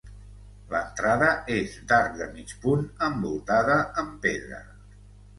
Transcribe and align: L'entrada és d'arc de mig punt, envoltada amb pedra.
L'entrada 0.69 1.25
és 1.55 1.75
d'arc 1.91 2.15
de 2.21 2.27
mig 2.37 2.53
punt, 2.63 2.81
envoltada 3.09 3.75
amb 4.05 4.17
pedra. 4.25 4.63